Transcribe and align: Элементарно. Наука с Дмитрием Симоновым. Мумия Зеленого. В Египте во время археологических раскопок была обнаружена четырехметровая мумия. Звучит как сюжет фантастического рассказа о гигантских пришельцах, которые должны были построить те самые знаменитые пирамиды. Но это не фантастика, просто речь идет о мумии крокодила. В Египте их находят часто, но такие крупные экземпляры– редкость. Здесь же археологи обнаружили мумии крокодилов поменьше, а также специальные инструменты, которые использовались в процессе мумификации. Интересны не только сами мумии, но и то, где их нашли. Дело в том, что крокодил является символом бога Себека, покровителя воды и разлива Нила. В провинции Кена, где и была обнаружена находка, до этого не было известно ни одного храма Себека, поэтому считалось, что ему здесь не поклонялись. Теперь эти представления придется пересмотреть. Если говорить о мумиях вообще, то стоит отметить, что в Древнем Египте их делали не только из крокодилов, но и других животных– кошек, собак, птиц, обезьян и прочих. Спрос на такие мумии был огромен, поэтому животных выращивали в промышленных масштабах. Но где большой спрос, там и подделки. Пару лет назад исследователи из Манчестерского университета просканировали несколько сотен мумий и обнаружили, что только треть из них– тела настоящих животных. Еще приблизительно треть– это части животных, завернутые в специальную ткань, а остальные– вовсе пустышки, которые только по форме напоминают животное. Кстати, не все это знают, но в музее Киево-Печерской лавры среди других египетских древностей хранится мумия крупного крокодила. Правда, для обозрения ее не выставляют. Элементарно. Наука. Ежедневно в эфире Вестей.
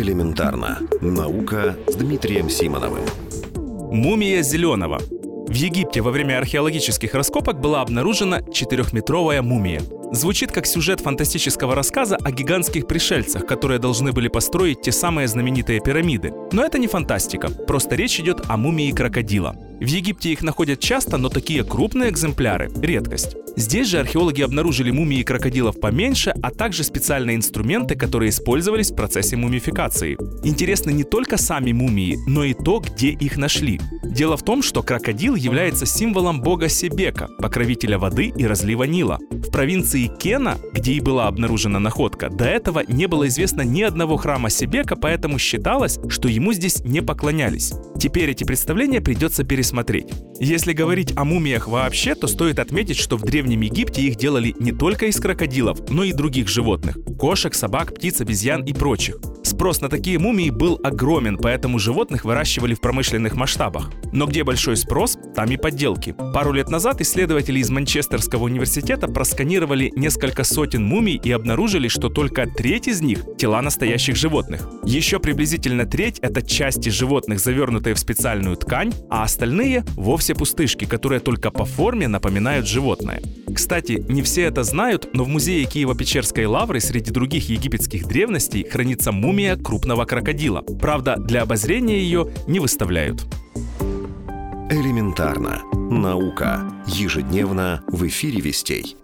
Элементарно. 0.00 0.78
Наука 1.02 1.76
с 1.86 1.94
Дмитрием 1.94 2.48
Симоновым. 2.48 3.04
Мумия 3.92 4.42
Зеленого. 4.42 4.98
В 4.98 5.52
Египте 5.52 6.00
во 6.00 6.10
время 6.10 6.38
археологических 6.38 7.12
раскопок 7.12 7.60
была 7.60 7.82
обнаружена 7.82 8.40
четырехметровая 8.50 9.42
мумия. 9.42 9.82
Звучит 10.12 10.52
как 10.52 10.64
сюжет 10.64 11.00
фантастического 11.00 11.74
рассказа 11.74 12.16
о 12.16 12.30
гигантских 12.30 12.86
пришельцах, 12.86 13.44
которые 13.44 13.78
должны 13.78 14.12
были 14.12 14.28
построить 14.28 14.80
те 14.80 14.90
самые 14.90 15.28
знаменитые 15.28 15.80
пирамиды. 15.80 16.32
Но 16.50 16.64
это 16.64 16.78
не 16.78 16.86
фантастика, 16.86 17.50
просто 17.50 17.94
речь 17.94 18.18
идет 18.20 18.40
о 18.48 18.56
мумии 18.56 18.92
крокодила. 18.92 19.54
В 19.80 19.86
Египте 19.86 20.30
их 20.30 20.42
находят 20.42 20.78
часто, 20.78 21.16
но 21.16 21.30
такие 21.30 21.64
крупные 21.64 22.10
экземпляры– 22.10 22.70
редкость. 22.82 23.36
Здесь 23.56 23.88
же 23.88 23.98
археологи 23.98 24.42
обнаружили 24.42 24.90
мумии 24.90 25.22
крокодилов 25.22 25.80
поменьше, 25.80 26.34
а 26.42 26.50
также 26.50 26.84
специальные 26.84 27.36
инструменты, 27.36 27.94
которые 27.94 28.28
использовались 28.28 28.90
в 28.90 28.94
процессе 28.94 29.36
мумификации. 29.36 30.18
Интересны 30.44 30.90
не 30.90 31.04
только 31.04 31.38
сами 31.38 31.72
мумии, 31.72 32.18
но 32.26 32.44
и 32.44 32.52
то, 32.52 32.80
где 32.80 33.08
их 33.08 33.38
нашли. 33.38 33.80
Дело 34.04 34.36
в 34.36 34.44
том, 34.44 34.62
что 34.62 34.82
крокодил 34.82 35.34
является 35.34 35.86
символом 35.86 36.42
бога 36.42 36.68
Себека, 36.68 37.28
покровителя 37.38 37.98
воды 37.98 38.32
и 38.36 38.46
разлива 38.46 38.84
Нила. 38.84 39.18
В 39.30 39.50
провинции 39.50 40.10
Кена, 40.18 40.58
где 40.74 40.92
и 40.92 41.00
была 41.00 41.26
обнаружена 41.26 41.78
находка, 41.78 42.28
до 42.28 42.44
этого 42.44 42.82
не 42.86 43.06
было 43.06 43.28
известно 43.28 43.62
ни 43.62 43.80
одного 43.80 44.18
храма 44.18 44.50
Себека, 44.50 44.94
поэтому 44.94 45.38
считалось, 45.38 45.98
что 46.08 46.28
ему 46.28 46.52
здесь 46.52 46.84
не 46.84 47.00
поклонялись. 47.00 47.72
Теперь 47.98 48.30
эти 48.30 48.44
представления 48.44 49.00
придется 49.00 49.42
пересмотреть. 49.42 49.69
Если 50.38 50.72
говорить 50.72 51.12
о 51.16 51.24
мумиях 51.24 51.68
вообще, 51.68 52.14
то 52.14 52.26
стоит 52.26 52.58
отметить, 52.58 52.96
что 52.96 53.16
в 53.16 53.22
Древнем 53.22 53.60
Египте 53.60 54.02
их 54.02 54.16
делали 54.16 54.54
не 54.58 54.72
только 54.72 55.06
из 55.06 55.20
крокодилов, 55.20 55.88
но 55.90 56.04
и 56.04 56.12
других 56.12 56.48
животных– 56.48 56.98
кошек, 57.18 57.54
собак, 57.54 57.94
птиц, 57.94 58.20
обезьян 58.20 58.64
и 58.64 58.72
прочих. 58.72 59.18
Спрос 59.42 59.80
на 59.80 59.88
такие 59.88 60.18
мумии 60.18 60.50
был 60.50 60.78
огромен, 60.82 61.38
поэтому 61.38 61.78
животных 61.78 62.24
выращивали 62.24 62.74
в 62.74 62.80
промышленных 62.80 63.34
масштабах. 63.34 63.90
Но 64.12 64.26
где 64.26 64.44
большой 64.44 64.76
спрос, 64.76 65.18
там 65.34 65.50
и 65.50 65.56
подделки. 65.56 66.14
Пару 66.34 66.52
лет 66.52 66.68
назад 66.68 67.00
исследователи 67.00 67.58
из 67.58 67.70
Манчестерского 67.70 68.44
университета 68.44 69.08
просканировали 69.08 69.92
несколько 69.96 70.44
сотен 70.44 70.84
мумий 70.84 71.20
и 71.22 71.30
обнаружили, 71.32 71.88
что 71.88 72.08
только 72.08 72.46
треть 72.46 72.88
из 72.88 73.00
них– 73.00 73.24
тела 73.38 73.62
настоящих 73.62 74.16
животных. 74.16 74.68
Еще 74.84 75.18
приблизительно 75.18 75.86
треть– 75.86 76.18
это 76.22 76.42
части 76.42 76.88
животных, 76.90 77.40
завернутые 77.40 77.94
в 77.94 77.98
специальную 77.98 78.56
ткань, 78.56 78.92
а 79.08 79.22
остальные– 79.22 79.84
вовсе 79.96 80.34
пустышки, 80.34 80.84
которые 80.84 81.20
только 81.20 81.50
по 81.50 81.64
форме 81.64 82.08
напоминают 82.08 82.66
животное. 82.66 83.22
Кстати, 83.60 84.02
не 84.08 84.22
все 84.22 84.44
это 84.44 84.64
знают, 84.64 85.10
но 85.12 85.22
в 85.22 85.28
музее 85.28 85.66
Киево-Печерской 85.66 86.46
лавры 86.46 86.80
среди 86.80 87.10
других 87.10 87.50
египетских 87.50 88.06
древностей 88.08 88.66
хранится 88.66 89.12
мумия 89.12 89.54
крупного 89.54 90.06
крокодила. 90.06 90.62
Правда, 90.62 91.16
для 91.18 91.42
обозрения 91.42 91.98
ее 91.98 92.30
не 92.46 92.58
выставляют. 92.58 93.26
Элементарно. 94.70 95.60
Наука. 95.74 96.72
Ежедневно 96.86 97.84
в 97.86 98.06
эфире 98.08 98.40
Вестей. 98.40 98.96